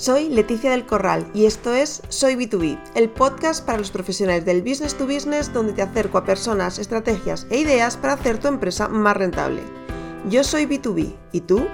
[0.00, 4.62] Soy Leticia del Corral y esto es Soy B2B, el podcast para los profesionales del
[4.62, 8.88] business to business donde te acerco a personas, estrategias e ideas para hacer tu empresa
[8.88, 9.60] más rentable.
[10.30, 11.68] Yo soy B2B, ¿y tú?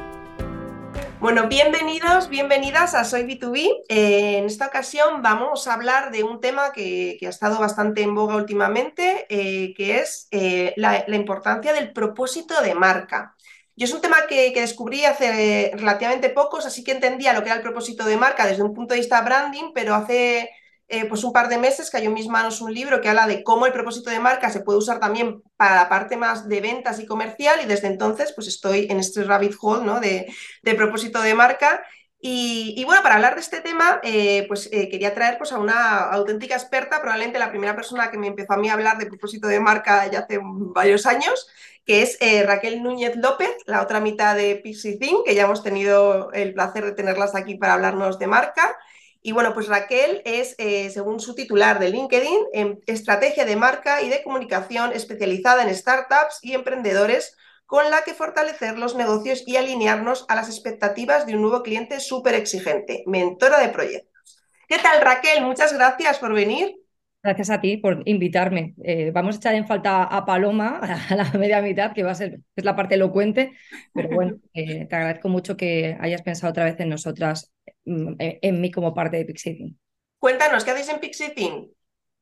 [1.21, 3.85] Bueno, bienvenidos, bienvenidas a Soy B2B.
[3.89, 8.17] Eh, en esta ocasión vamos a hablar de un tema que, ha estado bastante en
[8.17, 13.36] boga últimamente, eh, que es eh, la importancia del propósito de marca.
[13.77, 17.57] Yo es un tema que, descubrí hace relativamente pocos, así que entendía lo que era
[17.57, 20.51] el propósito de marca desde un punto de vista branding, pero hace
[20.89, 23.43] eh, pues un par de meses cayó en mis manos un libro que habla de
[23.43, 27.01] cómo el propósito de marca se puede usar también para la parte más de ventas
[27.01, 30.01] y comercial y desde entonces pues estoy en este rabbit hole ¿no?
[30.01, 30.33] de,
[30.77, 31.85] propósito de marca
[32.19, 35.99] y, bueno, para hablar de este tema, eh, pues eh, quería traer pues, a una
[36.11, 39.47] auténtica experta, probablemente la primera persona que me empezó a mí a hablar de propósito
[39.49, 41.47] de marca ya hace varios años,
[41.85, 45.63] que es eh, Raquel Núñez López, la otra mitad de Pixie Thing, que ya hemos
[45.63, 48.77] tenido el placer de tenerlas aquí para hablarnos de marca.
[49.23, 50.57] Y bueno, pues Raquel es,
[50.93, 56.39] según su titular de LinkedIn, en estrategia de marca y de comunicación especializada en startups
[56.43, 57.37] y emprendedores,
[57.67, 62.01] con la que fortalecer los negocios y alinearnos a las expectativas de un nuevo cliente
[62.01, 64.41] súper exigente, mentora de proyectos.
[64.69, 65.45] ¿Qué tal, Raquel?
[65.45, 66.77] Muchas gracias por venir.
[67.23, 68.75] Gracias a ti por invitarme.
[68.85, 70.79] Eh, vamos a echar en falta a Paloma,
[71.11, 73.53] a la media mitad, que va a ser es la parte elocuente,
[73.93, 77.53] pero bueno, eh, te agradezco mucho que hayas pensado otra vez en nosotras,
[77.85, 79.77] mm, en, mí como parte de Pixiting.
[80.21, 81.73] Cuéntanos, ¿qué hacéis en Pixiting?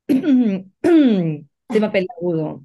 [1.69, 2.63] Tema peliagudo.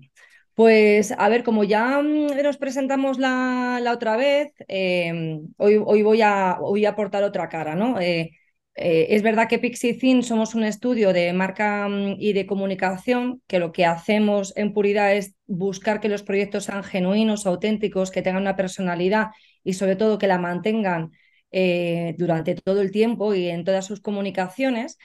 [0.59, 6.21] Pues a ver, como ya mm, nos presentamos la, otra vez, eh, hoy, hoy, voy,
[6.21, 7.97] a, voy a aportar otra cara, ¿no?
[8.01, 8.31] Eh,
[8.75, 13.71] es verdad que Pixie somos un estudio de marca mm, y de comunicación, que lo
[13.71, 18.55] que hacemos en puridad es buscar que los proyectos sean genuinos, auténticos, que tengan una
[18.57, 19.27] personalidad
[19.63, 21.11] y sobre todo que la mantengan
[21.51, 24.97] eh, durante todo el tiempo y en todas sus comunicaciones.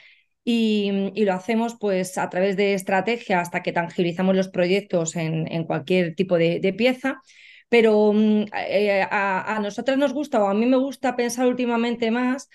[0.45, 6.15] Y, lo hacemos pues a través de estrategia hasta que tangibilizamos los proyectos en, cualquier
[6.15, 7.21] tipo de, pieza.
[7.67, 12.11] Pero mm, eh, a, a nosotras nos gusta, o a mí me gusta pensar últimamente
[12.11, 12.49] más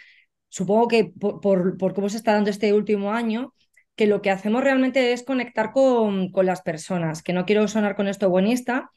[0.50, 3.54] supongo que por, cómo se está dando este último año,
[3.96, 7.96] que lo que hacemos realmente es conectar con, con las personas, que no quiero sonar
[7.96, 8.90] con esto buenista,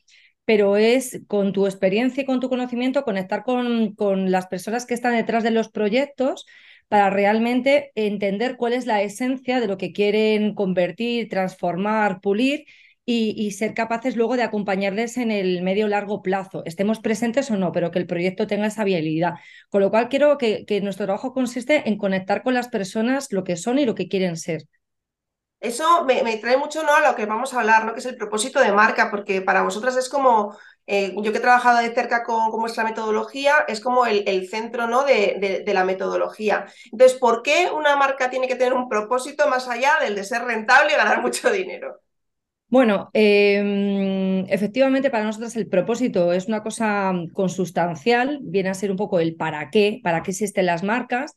[0.45, 4.93] pero es con tu experiencia y con tu conocimiento conectar con, con las personas que
[4.93, 6.45] están detrás de los proyectos
[6.93, 12.67] para realmente entender cuál es la esencia de lo que quieren convertir, transformar, pulir
[13.03, 17.71] y, ser capaces luego de acompañarles en el medio largo plazo, estemos presentes o no,
[17.71, 19.33] pero que el proyecto tenga esa viabilidad.
[19.71, 23.55] Con lo cual, quiero que, nuestro trabajo consiste en conectar con las personas lo que
[23.55, 24.61] son y lo que quieren ser.
[25.59, 26.93] Eso me, trae mucho ¿no?
[26.93, 27.93] a lo que vamos a hablar, ¿no?
[27.93, 30.55] que es el propósito de marca, porque para vosotras es como,
[30.85, 35.03] eh, yo que he trabajado de cerca con, vuestra metodología, es como el, centro ¿no?
[35.03, 36.66] de, de, la metodología.
[36.91, 40.44] Entonces, ¿por qué una marca tiene que tener un propósito más allá del de ser
[40.44, 42.01] rentable y ganar mucho dinero?
[42.73, 48.97] Bueno, em, efectivamente para nosotros el propósito es una cosa consustancial, viene a ser un
[48.97, 51.35] poco el para qué, para qué existen las marcas.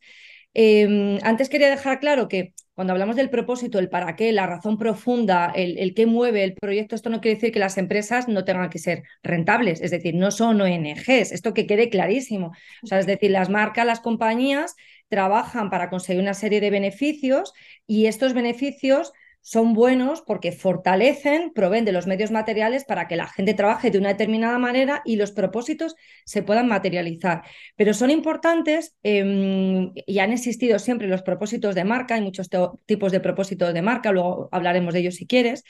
[0.59, 4.79] Em, antes quería dejar claro que cuando hablamos del propósito, el para qué, la razón
[4.79, 8.45] profunda, el, el qué mueve el proyecto, esto no quiere decir que las empresas no
[8.45, 12.53] tengan que ser rentables, es decir, no son ONGs, esto que quede clarísimo.
[12.83, 14.75] O sea, es decir, las marcas, las compañías
[15.09, 17.53] trabajan para conseguir una serie de beneficios
[17.87, 19.13] y estos beneficios
[19.47, 23.99] son buenos porque fortalecen, proveen de los medios materiales para que la gente trabaje de
[23.99, 27.45] una determinada manera y los propósitos se puedan materializar.
[27.77, 32.51] Pero son importantes em, y han existido siempre los propósitos de marca, hay muchos
[32.87, 35.63] tipos de propósitos de marca, luego hablaremos de ellos si quieres,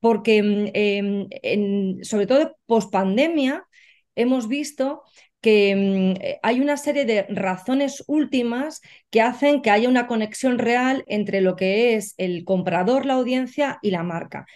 [0.00, 0.38] porque
[0.72, 3.66] em, sobre todo post pandemia
[4.14, 5.02] hemos visto
[5.40, 10.58] que mm, eh, hay una serie de razones últimas que hacen que haya una conexión
[10.58, 14.46] real entre lo que es el comprador, la audiencia y la marca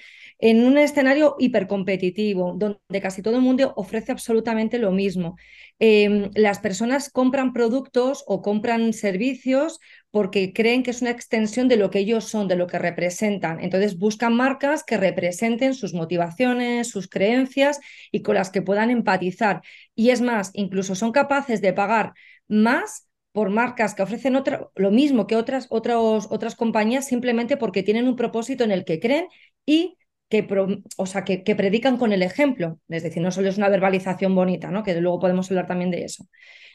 [0.43, 5.37] en un escenario hipercompetitivo, donde casi todo el mundo ofrece absolutamente lo mismo.
[5.79, 9.79] Em, las personas compran productos o compran servicios
[10.13, 13.61] porque creen que es una extensión de lo que ellos son, de lo que representan.
[13.61, 17.81] Entonces buscan marcas que representen sus motivaciones, sus creencias
[18.13, 19.63] y con las que puedan empatizar.
[19.97, 22.13] Y es más, incluso son capaces de pagar
[22.47, 24.39] más por marcas que ofrecen
[24.77, 29.27] lo mismo que otras, otras compañías simplemente porque tienen un propósito en el que creen
[29.65, 29.97] y
[30.33, 30.49] que,
[30.97, 32.79] o sea, que, predican con el ejemplo.
[32.89, 34.83] Es decir, no solo es una verbalización bonita, ¿no?
[34.83, 36.25] que luego podemos hablar también de eso.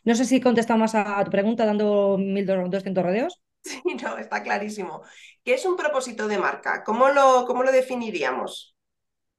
[0.03, 3.41] No sé si contestamos a tu pregunta dando 1.200 rodeos.
[3.63, 5.01] Sí, no, está clarísimo.
[5.43, 6.83] ¿Qué es un propósito de marca?
[6.85, 8.77] ¿Cómo lo, cómo lo definiríamos?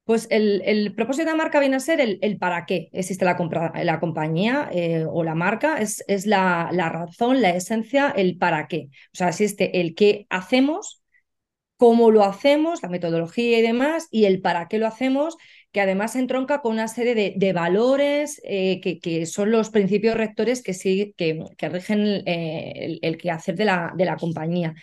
[0.03, 3.37] Pues el, propósito de marca viene a ser el, para qué existe la,
[3.81, 8.67] la compañía eh, o la marca, es, es la, la, razón, la esencia, el para
[8.67, 8.89] qué.
[9.13, 10.98] O sea, existe el qué hacemos,
[11.79, 15.37] cómo lo hacemos, la metodología y demás, y el para qué lo hacemos,
[15.71, 20.73] que además entronca con una serie de, valores eh, que, son los principios rectores que,
[20.73, 24.75] sí, que, rigen eh, el, el, quehacer de la, de la compañía.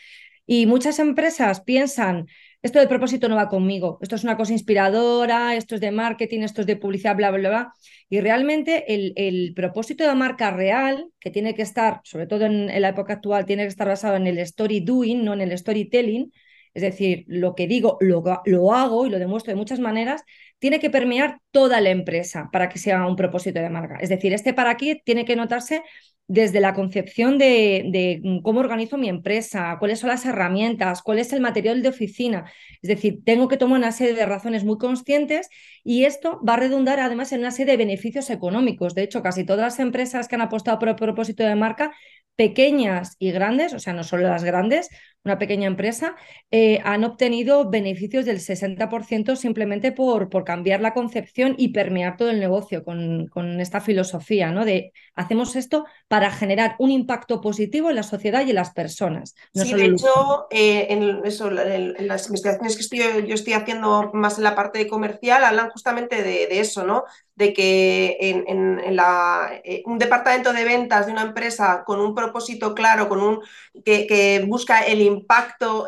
[0.47, 2.29] Y muchas empresas piensan,
[2.63, 6.41] esto del propósito no va conmigo, esto es una cosa inspiradora, esto es de marketing,
[6.41, 7.73] esto es de publicidad, bla, bla, bla.
[8.09, 12.69] Y realmente el, el propósito de marca real, que tiene que estar, sobre todo en,
[12.81, 16.33] la época actual, tiene que estar basado en el story doing, no en el storytelling,
[16.77, 20.25] es decir, lo que digo lo, lo, hago y lo demuestro de muchas maneras,
[20.59, 23.97] tiene que permear toda la empresa para que sea un propósito de marca.
[23.99, 25.83] Es decir, este para qué tiene que notarse
[26.29, 31.33] desde la concepción de, mm, cómo organizo mi empresa, cuáles son las herramientas, cuál es
[31.33, 32.51] el material de oficina.
[32.83, 35.49] Es decir, tengo que tomar una serie de razones muy conscientes
[35.83, 38.95] y esto va a redundar además en una serie de beneficios económicos.
[38.95, 41.93] De hecho, casi todas las empresas que han apostado por el propósito de marca
[42.37, 44.89] pequeñas y grandes, o sea, no solo las grandes,
[45.27, 46.17] una pequeña empresa,
[46.51, 52.31] eh, han obtenido beneficios del 60% simplemente por, por, cambiar la concepción y permear todo
[52.31, 54.65] el negocio con, con esta filosofía, ¿no?
[54.65, 59.35] De hacemos esto para generar un impacto positivo en la sociedad y en las personas.
[59.53, 64.39] sí, de hecho, eh, en, eso, en, las investigaciones que estoy, yo estoy haciendo más
[64.39, 67.05] en la parte comercial hablan justamente de, de eso, ¿no?
[67.37, 72.75] de que en, la, eh, un departamento de ventas de una empresa con un propósito
[72.75, 73.41] claro, con un,
[73.85, 75.16] que, busca el impacto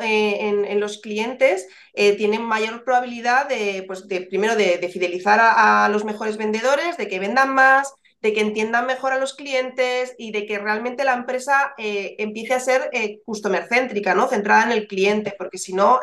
[0.00, 5.88] eh, en, los clientes, eh, tiene mayor probabilidad de, pues de primero, de, fidelizar a,
[5.88, 10.32] los mejores vendedores, de que vendan más, de que entiendan mejor a los clientes y
[10.32, 12.90] de que realmente la empresa empiece a ser
[13.24, 14.26] customer céntrica, ¿no?
[14.26, 16.00] centrada en el cliente, porque si no,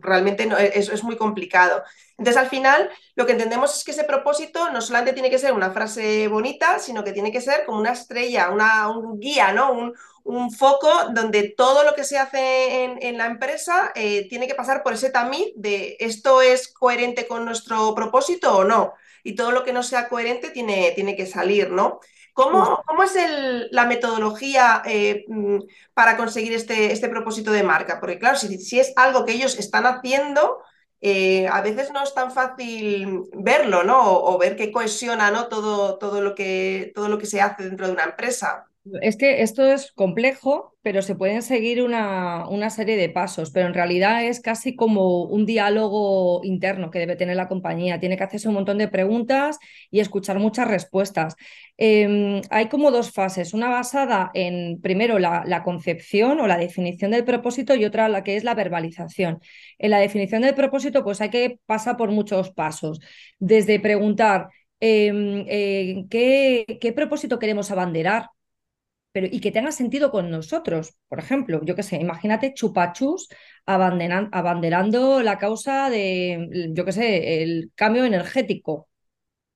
[0.00, 1.82] realmente no, eso es muy complicado.
[2.20, 5.54] Entonces, al final, lo que entendemos es que ese propósito no solamente tiene que ser
[5.54, 9.72] una frase bonita, sino que tiene que ser como una estrella, una, un guía, ¿no?
[9.72, 9.94] Un,
[10.50, 14.92] foco donde todo lo que se hace en, la empresa eh, tiene que pasar por
[14.92, 18.94] ese tamiz de esto es coherente con nuestro propósito o no.
[19.22, 22.00] Y todo lo que no sea coherente tiene, tiene que salir, ¿no?
[22.32, 23.12] ¿Cómo, cómo es
[23.70, 25.58] la metodología eh, mm,
[25.94, 28.00] para conseguir este, este propósito de marca?
[28.00, 30.62] Porque claro, si, si es algo que ellos están haciendo,
[31.02, 34.00] eh, a veces no es tan fácil verlo, ¿no?
[34.22, 35.48] O, ver qué cohesiona, ¿no?
[35.48, 38.69] Todo, todo, lo que, todo lo que se hace dentro de una empresa.
[39.02, 43.66] Es que esto es complejo, pero se pueden seguir una, una, serie de pasos, pero
[43.66, 48.00] en realidad es casi como un diálogo interno que debe tener la compañía.
[48.00, 49.58] Tiene que hacerse un montón de preguntas
[49.90, 51.36] y escuchar muchas respuestas.
[51.76, 57.10] Em, hay como dos fases, una basada en, primero, la, la, concepción o la definición
[57.10, 59.40] del propósito y otra la que es la verbalización.
[59.78, 63.00] En la definición del propósito, pues hay que pasar por muchos pasos,
[63.38, 64.48] desde preguntar,
[64.80, 68.28] em, eh, ¿qué, ¿qué propósito queremos abanderar?
[69.12, 70.94] Pero y que tenga sentido con nosotros.
[71.08, 73.28] Por ejemplo, yo qué sé, imagínate chupachus
[73.66, 78.88] abanderando la causa de, yo qué sé, el cambio energético.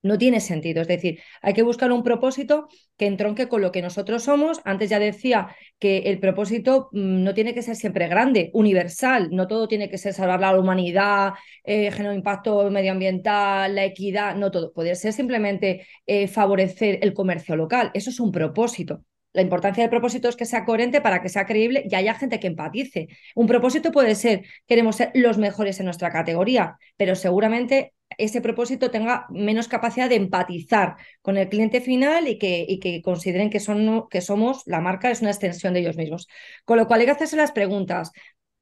[0.03, 2.69] No tiene sentido, es decir, hay que buscar un propósito
[2.99, 4.61] que entronque con lo que nosotros somos.
[4.65, 5.49] Antes ya decía
[5.79, 9.97] que el propósito mm, no tiene que ser siempre grande, universal, no todo tiene que
[9.97, 11.33] ser salvar la humanidad,
[11.65, 14.73] eh, generar impacto medioambiental, la equidad, no todo.
[14.75, 19.05] Puede ser simplemente eh, favorecer el comercio local, eso es un propósito.
[19.35, 22.41] La importancia del propósito es que sea coherente para que sea creíble y haya gente
[22.41, 23.09] que empatice.
[23.35, 28.91] Un propósito puede ser, queremos ser los mejores en nuestra categoría, pero seguramente ese propósito
[28.91, 33.61] tenga menos capacidad de empatizar con el cliente final y que, y que consideren que,
[33.61, 36.29] son, que somos, la marca es una extensión de ellos mismos.
[36.65, 38.13] Con lo cual hay que hacerse las preguntas.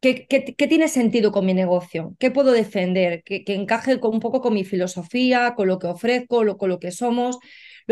[0.01, 0.27] ¿Qué,
[0.69, 2.17] tiene sentido con mi negocio?
[2.19, 3.23] ¿Qué puedo defender?
[3.25, 7.39] ¿Qué, encaje un poco con mi filosofía, con lo que ofrezco, con lo que somos?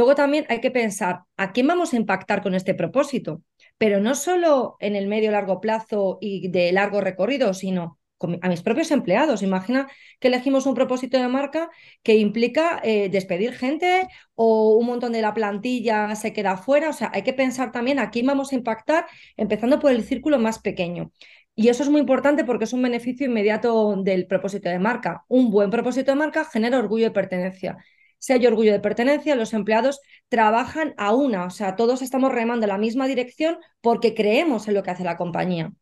[0.01, 3.43] Luego también hay que pensar a quién vamos a impactar con este propósito,
[3.77, 7.99] pero no solo en el medio largo plazo y de largo recorrido, sino
[8.41, 9.43] a mis propios empleados.
[9.43, 9.89] Imagina
[10.19, 11.69] que elegimos un propósito de marca
[12.03, 16.89] que implica eh, despedir gente o un montón de la plantilla se queda fuera.
[16.89, 19.05] O sea, hay que pensar también a quién vamos a impactar,
[19.37, 21.13] empezando por el círculo más pequeño.
[21.55, 25.25] Y eso es muy importante porque es un beneficio inmediato del propósito de marca.
[25.29, 27.77] Un buen propósito de marca genera orgullo de pertenencia
[28.21, 32.67] si hay orgullo de pertenencia, los empleados trabajan a una, o sea, todos estamos remando
[32.67, 35.73] en la misma dirección porque creemos en lo que hace la compañía.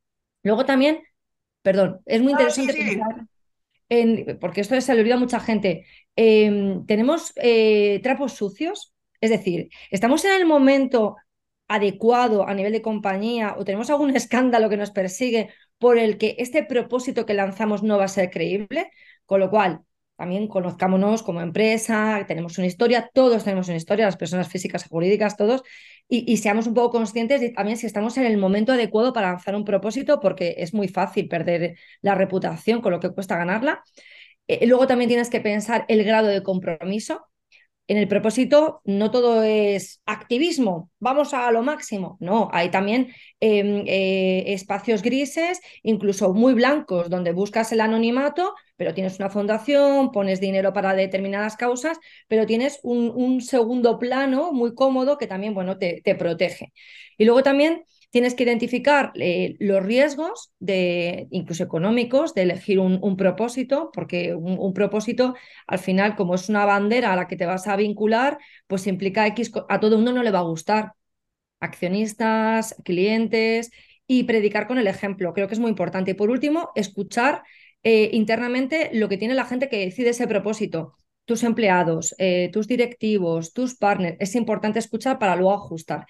[0.43, 1.03] Luego también,
[1.63, 3.27] perdón, es muy interesante pensar
[3.89, 5.85] en, porque esto se le olvida a mucha gente,
[6.17, 11.17] em, tenemos eh, trapos sucios, es decir, estamos en el momento
[11.67, 16.37] adecuado a nivel de compañía o tenemos algún escándalo que nos persigue por el que
[16.39, 18.91] este propósito que lanzamos no va a ser creíble,
[19.27, 19.83] con lo cual
[20.19, 24.89] también conozcámonos como empresa, tenemos una historia, todos tenemos una historia, las personas físicas y
[24.89, 25.63] jurídicas, todos,
[26.09, 29.55] y, seamos un poco conscientes de también si estamos en el momento adecuado para lanzar
[29.55, 33.85] un propósito, porque es muy fácil perder la reputación con lo que cuesta ganarla.
[34.49, 37.29] Eh, luego también tienes que pensar el grado de compromiso.
[37.89, 42.19] En el propósito no todo es activismo, vamos a lo máximo.
[42.21, 43.09] No, hay también
[43.41, 50.13] em, eh, espacios grises, incluso muy blancos, donde buscas el anonimato, pero tienes una fundación,
[50.13, 55.79] pones dinero para determinadas causas, pero tienes un, segundo plano muy cómodo que también bueno,
[55.79, 56.75] te, te protege.
[57.17, 60.53] Y luego también tienes que identificar eh, los riesgos,
[61.31, 65.35] incluso económicos, de elegir un, propósito, porque un, propósito,
[65.67, 69.27] al final, como es una bandera a la que te vas a vincular, pues implica
[69.29, 70.93] X, a todo mundo no le va a gustar.
[71.61, 73.71] Accionistas, clientes
[74.07, 76.13] y predicar con el ejemplo, creo que es muy importante.
[76.13, 77.43] Y por último, escuchar
[77.83, 80.95] eh, internamente lo que tiene la gente que decide ese propósito
[81.29, 84.17] tus empleados, eh, tus directivos, tus partners.
[84.19, 86.07] Es importante escuchar para luego ajustar.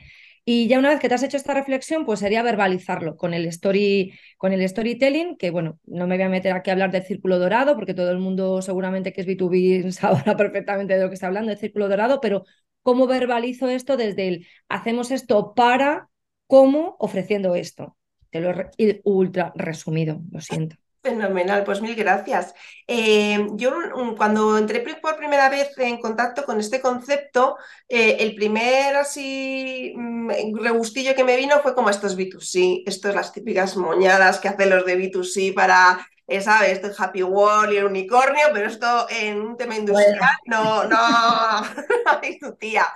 [0.50, 3.44] Y ya una vez que te has hecho esta reflexión, pues sería verbalizarlo con el,
[3.48, 7.02] story, con el storytelling, que bueno, no me voy a meter aquí a hablar del
[7.02, 11.14] círculo dorado, porque todo el mundo seguramente que es B2B sabrá perfectamente de lo que
[11.16, 12.46] está hablando, del círculo dorado, pero
[12.82, 16.08] ¿cómo verbalizo esto desde el hacemos esto para,
[16.46, 17.98] cómo, ofreciendo esto?
[18.30, 20.76] Te lo he ultra resumido, lo siento.
[21.08, 22.54] Fenomenal, pues mil gracias.
[22.86, 23.72] Eh, yo
[24.16, 27.56] cuando entré por primera vez en contacto con este concepto,
[27.88, 33.32] eh, el primer así mm, rebustillo que me vino fue como estos B2C, estos las
[33.32, 36.84] típicas moñadas que hacen los de B2C para, eh, ¿sabes?
[36.84, 40.98] Es Happy Wall y el unicornio, pero esto en un tema industrial no, no,
[42.40, 42.86] tu tía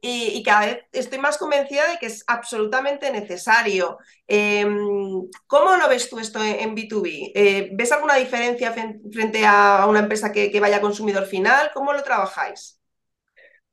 [0.00, 3.98] y, cada vez estoy más convencida de que es absolutamente necesario.
[4.26, 7.32] Em, ¿Cómo lo ves tú esto en, B2B?
[7.34, 11.70] Eh, ¿Ves alguna diferencia frente a una empresa que, que vaya consumidor final?
[11.74, 12.77] ¿Cómo lo trabajáis?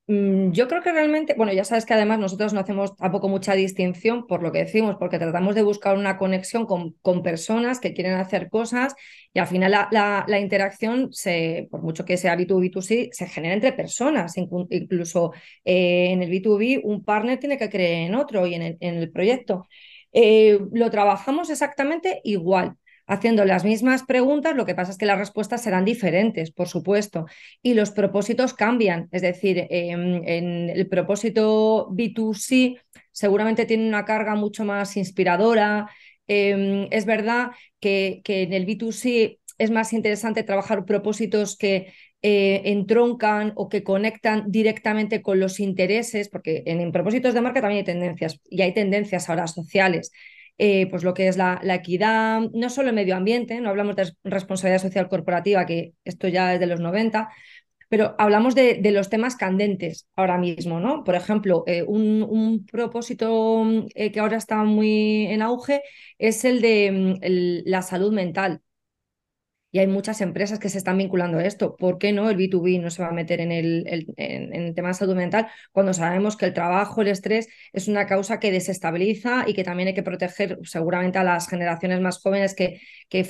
[0.08, 3.56] Mm, yo creo que realmente, bueno, ya sabes que además nosotros no hacemos tampoco mucha
[3.56, 7.94] distinción por lo que decimos, porque tratamos de buscar una conexión con, con personas que
[7.94, 8.94] quieren hacer cosas
[9.34, 13.56] y al final la, la, interacción, se, por mucho que sea B2B, B2C, se genera
[13.56, 14.38] entre personas.
[14.38, 15.34] Incluso
[15.64, 18.96] eh, en el B2B un partner tiene que creer en otro y en el, en
[18.96, 19.68] el proyecto.
[20.14, 25.20] Eh, lo trabajamos exactamente igual haciendo las mismas preguntas, lo que pasa es que las
[25.20, 27.26] respuestas serán diferentes, por supuesto,
[27.62, 29.08] y los propósitos cambian.
[29.12, 32.78] Es decir, em, en el propósito B2C
[33.12, 35.90] seguramente tiene una carga mucho más inspiradora.
[36.28, 43.54] Em, es verdad que, en el B2C es más interesante trabajar propósitos que eh, entroncan
[43.56, 48.40] o que conectan directamente con los intereses, porque en, propósitos de marca también hay tendencias
[48.50, 50.12] y hay tendencias ahora sociales.
[50.58, 54.14] Eh, pues lo que es la, equidad, no solo el medio ambiente, no hablamos de
[54.24, 57.30] responsabilidad social corporativa, que esto ya es de los 90,
[57.90, 61.04] pero hablamos de, los temas candentes ahora mismo, ¿no?
[61.04, 65.82] Por ejemplo, eh, un, propósito eh, que ahora está muy en auge
[66.18, 68.62] es el de mm, la salud mental
[69.72, 71.76] y hay muchas empresas que se están vinculando a esto.
[71.76, 74.90] ¿Por qué no el B2B no se va a meter en el, en, el tema
[74.90, 79.44] de salud mental cuando sabemos que el trabajo, el estrés es una causa que desestabiliza
[79.48, 82.80] y que también hay que proteger seguramente a las generaciones más jóvenes que,
[83.10, 83.28] que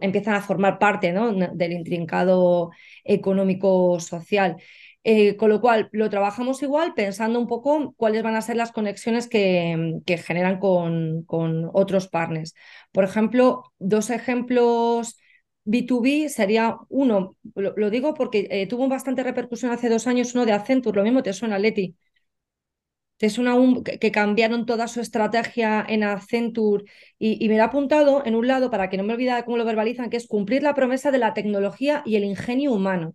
[0.00, 1.32] empiezan a formar parte ¿no?
[1.32, 2.70] del intrincado
[3.04, 4.56] económico-social?
[5.04, 8.70] Eh, con lo cual, lo trabajamos igual pensando un poco cuáles van a ser las
[8.70, 12.54] conexiones que, generan con, con, otros partners.
[12.92, 15.16] Por ejemplo, dos ejemplos
[15.64, 20.52] B2B sería uno, lo, digo porque eh, tuvo bastante repercusión hace dos años, uno de
[20.52, 21.96] Accenture, lo mismo te suena Leti.
[23.16, 26.84] Te suena un, que, cambiaron toda su estrategia en Accenture
[27.18, 29.64] y, me lo ha apuntado en un lado para que no me olvide cómo lo
[29.64, 33.14] verbalizan, que es cumplir la promesa de la tecnología y el ingenio humano.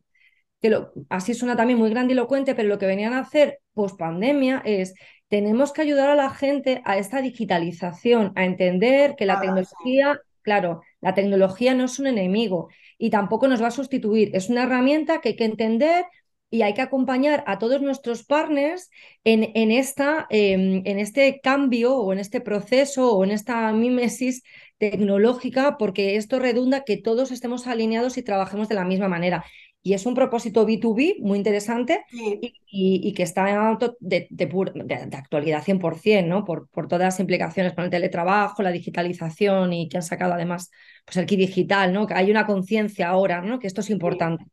[0.62, 4.62] Que lo, así suena también muy grandilocuente, pero lo que venían a hacer post pandemia
[4.66, 4.94] es
[5.28, 10.82] tenemos que ayudar a la gente a esta digitalización, a entender que la tecnología Claro,
[11.02, 14.30] la tecnología no es un enemigo y tampoco nos va a sustituir.
[14.34, 16.06] Es una herramienta que hay que entender
[16.50, 18.90] y hay que acompañar a todos nuestros partners
[19.26, 24.42] en, en, esta, em, en este cambio o en este proceso o en esta mímesis
[24.78, 29.44] tecnológica, porque esto redunda que todos estemos alineados y trabajemos de la misma manera
[29.84, 36.44] y es un propósito B2B muy interesante y, que está de, de, actualidad 100%, ¿no?
[36.44, 40.72] Por, por, todas las implicaciones con el teletrabajo, la digitalización y que han sacado además
[41.06, 42.06] pues el digital, ¿no?
[42.06, 43.60] Que hay una conciencia ahora, ¿no?
[43.60, 44.46] Que esto es importante.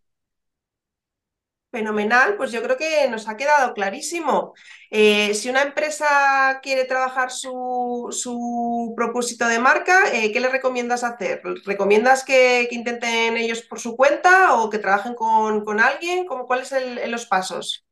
[1.75, 4.55] Fenomenal, pues yo creo que nos ha quedado clarísimo.
[4.91, 11.03] Eh, si una empresa quiere trabajar su, su propósito de marca, eh, ¿qué le recomiendas
[11.03, 11.43] hacer?
[11.65, 16.27] ¿Recomiendas que, que, intenten ellos por su cuenta o que trabajen con, con alguien?
[16.27, 17.85] ¿Cómo, ¿Cuáles son los pasos?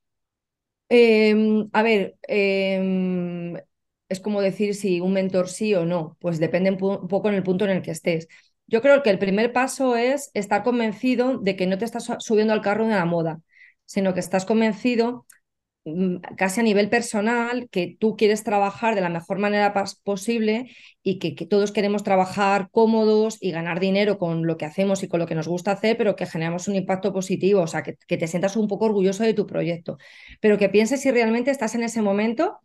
[0.89, 1.35] Eh,
[1.73, 3.57] a ver, em,
[4.09, 7.43] es como decir si un mentor sí o no, pues depende un poco en el
[7.43, 8.29] punto en el que estés.
[8.69, 12.53] Yo creo que el primer paso es estar convencido de que no te estás subiendo
[12.53, 13.41] al carro de la moda
[13.85, 15.27] sino que estás convencido
[15.85, 19.75] mm, casi a nivel personal, que tú quieres trabajar de la mejor manera
[20.05, 20.71] posible
[21.03, 25.21] y que, todos queremos trabajar cómodos y ganar dinero con lo que hacemos y con
[25.21, 28.17] lo que nos gusta hacer, pero que generamos un impacto positivo, o sea, que, que
[28.17, 29.99] te sientas un poco orgulloso de tu proyecto,
[30.41, 32.61] pero que pienses si realmente estás en ese momento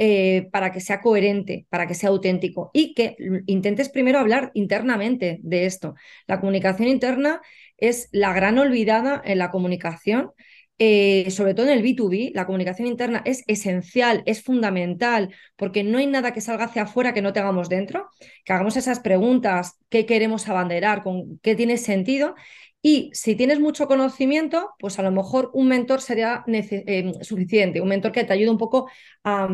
[0.00, 3.16] eh, para que sea coherente, para que sea auténtico y que
[3.48, 5.96] intentes primero hablar internamente de esto.
[6.28, 7.40] La comunicación interna
[7.76, 10.30] es la gran olvidada en la comunicación
[10.78, 15.98] eh, sobre todo en el B2B, la comunicación interna es esencial, es fundamental, porque no
[15.98, 18.08] hay nada que salga hacia afuera que no tengamos dentro,
[18.44, 22.34] que hagamos esas preguntas, qué queremos abanderar, con qué tiene sentido.
[22.80, 27.88] Y si tienes mucho conocimiento, pues a lo mejor un mentor sería eh, suficiente, un
[27.88, 28.88] mentor que te ayude un poco
[29.24, 29.48] a,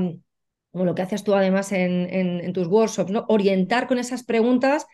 [0.74, 4.86] como lo que haces tú además en, tus workshops, orientar con esas preguntas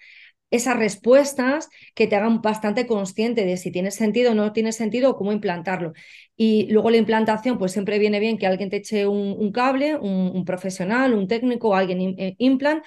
[0.51, 5.11] esas respuestas que te hagan bastante consciente de si tiene sentido o no tiene sentido
[5.11, 5.93] o cómo implantarlo.
[6.37, 10.45] Y luego la implantación, pues siempre viene bien que alguien te eche un, cable, un,
[10.45, 12.85] profesional, un técnico, alguien eh, implant,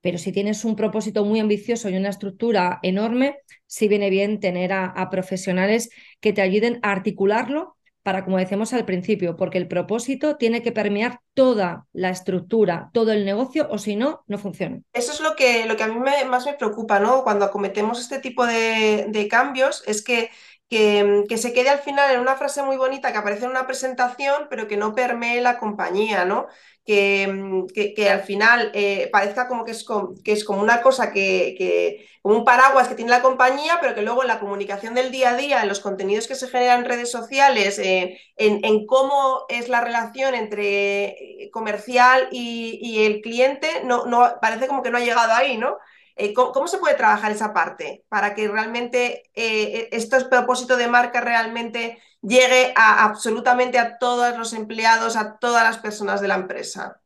[0.00, 4.72] pero si tienes un propósito muy ambicioso y una estructura enorme, sí viene bien tener
[4.72, 7.73] a profesionales que te ayuden a articularlo
[8.04, 13.12] para, como decíamos al principio, porque el propósito tiene que permear toda la estructura, todo
[13.12, 14.80] el negocio, o si no, no funciona.
[14.92, 17.24] Eso es lo que, lo que a mí me, más me preocupa, ¿no?
[17.24, 20.30] Cuando acometemos este tipo de, de cambios, es que
[20.68, 24.46] que, se quede al final en una frase muy bonita que aparece en una presentación,
[24.50, 26.46] pero que no permee la compañía, ¿no?
[26.86, 27.64] Que,
[27.96, 29.86] que, al final eh, parezca como que es,
[30.22, 34.02] que es como una cosa que, como un paraguas que tiene la compañía, pero que
[34.02, 36.84] luego en la comunicación del día a día, en los contenidos que se generan en
[36.86, 43.68] redes sociales, eh, en, en, cómo es la relación entre comercial y, y el cliente,
[43.84, 45.78] no, no, parece como que no ha llegado ahí, ¿no?
[46.16, 50.88] Eh, ¿cómo, ¿cómo, se puede trabajar esa parte para que realmente eh, este propósito de
[50.88, 56.36] marca realmente llegue a absolutamente a todos los empleados, a todas las personas de la
[56.36, 57.00] empresa?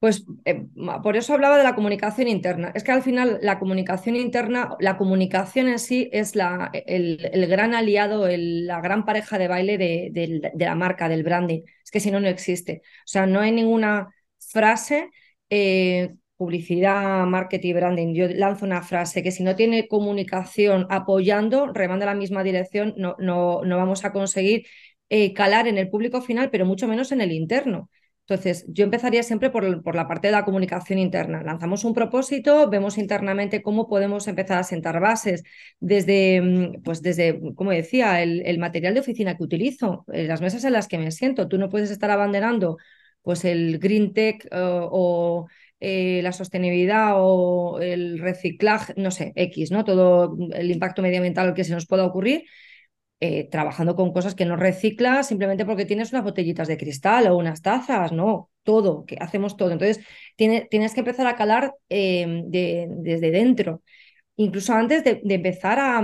[0.00, 0.66] Pues eh,
[1.02, 2.72] por eso hablaba de la comunicación interna.
[2.74, 7.74] Es que al final la comunicación interna, la comunicación en sí es la, el, gran
[7.74, 11.62] aliado, la gran pareja de baile de, de, de, la marca, del branding.
[11.84, 12.80] Es que si no, no existe.
[12.84, 14.08] O sea, no hay ninguna
[14.38, 15.10] frase
[15.50, 22.06] eh, publicidad, marketing, branding, yo lanzo una frase que si no tiene comunicación apoyando, remando
[22.06, 24.66] la misma dirección, no, no, no vamos a conseguir
[25.10, 27.90] eh, calar en el público final, pero mucho menos en el interno.
[28.26, 31.42] Entonces, yo empezaría siempre por, por, la parte de la comunicación interna.
[31.42, 35.42] Lanzamos un propósito, vemos internamente cómo podemos empezar a sentar bases
[35.78, 40.40] desde, mm, pues desde, como decía, el, el material de oficina que utilizo, eh, las
[40.40, 41.48] mesas en las que me siento.
[41.48, 42.78] Tú no puedes estar abanderando
[43.22, 45.46] pues el green tech uh, o
[45.80, 49.84] eh, la sostenibilidad o el reciclaje, no sé, X, ¿no?
[49.84, 52.44] Todo el impacto medioambiental que se nos pueda ocurrir,
[53.20, 57.36] eh, trabajando con cosas que no reciclas simplemente porque tienes unas botellitas de cristal o
[57.36, 59.72] unas tazas, no, todo, que hacemos todo.
[59.72, 60.04] Entonces,
[60.36, 63.82] tiene, tienes que empezar a calar eh, de, desde dentro
[64.40, 66.00] incluso antes de, empezar a,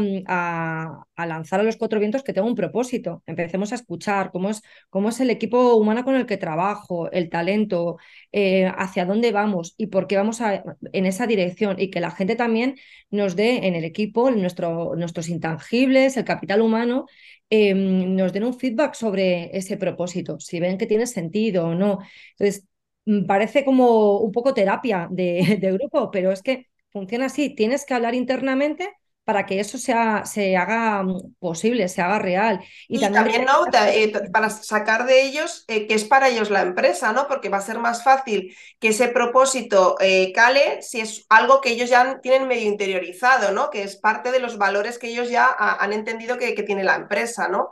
[1.17, 3.23] a, lanzar a los cuatro vientos que tengo un propósito.
[3.27, 7.31] Empecemos a escuchar cómo es, cómo es el equipo humano con el que trabajo, el
[7.31, 7.97] talento,
[8.33, 12.37] eh, hacia dónde vamos y por qué vamos en esa dirección y que la gente
[12.37, 12.77] también
[13.11, 17.07] nos dé en el equipo nuestro, nuestros intangibles, el capital humano,
[17.49, 22.01] eh, nos den un feedback sobre ese propósito, si ven que tiene sentido o no.
[22.33, 22.67] Entonces,
[23.07, 27.55] mm, parece como un poco terapia de, de grupo, pero es que funciona así.
[27.55, 28.91] Tienes que hablar internamente
[29.25, 32.65] para que eso sea, se haga mm, posible, se haga real.
[32.89, 33.67] Y, y también, también ¿no?
[33.89, 37.29] Eh, para sacar de ellos eh, que es para ellos la empresa, ¿no?
[37.29, 41.73] Porque va a ser más fácil que ese propósito eh, cale si es algo que
[41.73, 43.69] ellos ya tienen medio interiorizado, ¿no?
[43.69, 46.95] Que es parte de los valores que ellos ya han entendido que, que tiene la
[46.95, 47.71] empresa, ¿no?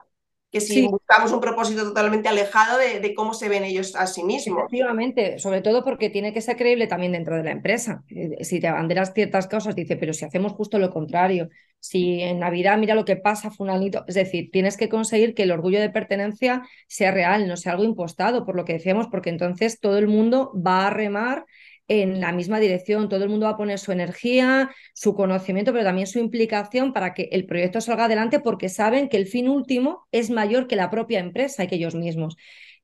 [0.54, 0.86] Que si sí.
[0.86, 4.60] buscamos un propósito totalmente alejado de, de, cómo se ven ellos a sí mismos.
[4.60, 8.04] Efectivamente, sobre todo porque tiene que ser creíble también dentro de la empresa.
[8.08, 11.48] Eh, si te abanderas ciertas cosas, dice, pero si hacemos justo lo contrario,
[11.80, 15.50] si en Navidad mira lo que pasa, Funalito, es decir, tienes que conseguir que el
[15.50, 19.80] orgullo de pertenencia sea real, no sea algo impostado, por lo que decíamos, porque entonces
[19.80, 21.46] todo el mundo va a remar
[21.88, 23.09] en la misma dirección.
[23.09, 27.14] Todo el mundo va a poner su energía, su conocimiento, pero también su implicación para
[27.14, 30.90] que el proyecto salga adelante porque saben que el fin último es mayor que la
[30.90, 32.37] propia empresa y que ellos mismos.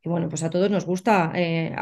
[0.02, 1.74] Y bueno, pues a todos nos gusta eh,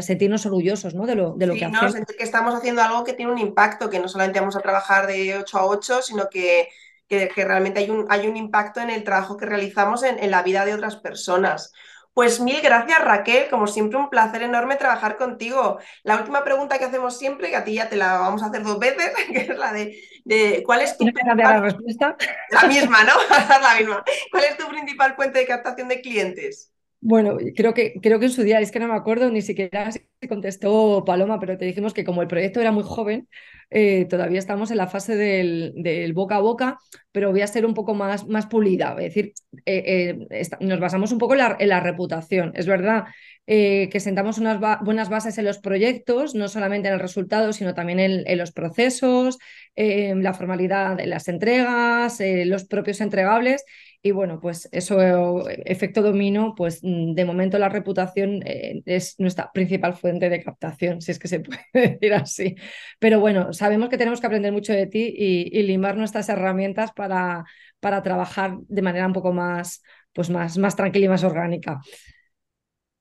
[0.00, 1.06] sentirnos orgullosos ¿no?
[1.06, 1.92] de lo, de lo que hacemos.
[1.92, 5.08] Sentir que estamos haciendo algo que tiene un impacto, que no solamente vamos a trabajar
[5.08, 6.68] de 8 a 8, sino que,
[7.08, 10.44] que, realmente hay un, hay un impacto en el trabajo que realizamos en, en la
[10.44, 11.72] vida de otras personas.
[12.14, 15.78] Pues mil gracias Raquel, como siempre un placer enorme trabajar contigo.
[16.04, 18.62] La última pregunta que hacemos siempre, que a ti ya te la vamos a hacer
[18.62, 21.36] dos veces, que es la de, ¿cuál es tu principal...
[21.36, 22.16] la respuesta?
[22.50, 23.14] La misma, ¿no?
[23.60, 24.04] la misma.
[24.30, 26.73] ¿Cuál es tu principal fuente de captación de clientes?
[27.06, 29.92] Bueno, creo que, creo que en su día, es que no me acuerdo ni siquiera
[29.92, 33.28] si contestó Paloma, pero te dijimos que como el proyecto era muy joven,
[33.68, 36.78] eh, todavía estamos en la fase del, boca a boca,
[37.12, 38.92] pero voy a ser un poco más, más pulida.
[38.92, 39.34] Es decir,
[39.66, 42.52] eh, eh, nos basamos un poco en la, reputación.
[42.54, 43.04] Es verdad
[43.46, 48.00] que sentamos unas buenas bases en los proyectos, no solamente en el resultado, sino también
[48.00, 49.38] en, en los procesos,
[49.76, 53.64] la formalidad de las entregas, los propios entregables
[54.06, 59.50] y bueno, pues eso, efecto domino, pues mm, de momento la reputación eh, es nuestra
[59.50, 62.54] principal fuente de captación, si es que se puede decir así.
[62.98, 67.44] Pero bueno, sabemos que tenemos que aprender mucho de ti y, limar nuestras herramientas para,
[67.80, 69.82] para trabajar de manera un poco más,
[70.12, 71.80] pues más, más tranquila y más orgánica.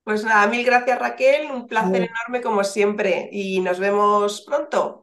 [0.06, 5.03] Pues nada, mil gracias Raquel, un placer enorme como siempre y nos vemos pronto.